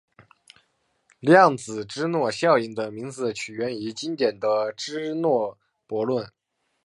[1.19, 6.33] 量子芝诺效应的名字起源于经典的芝诺悖论。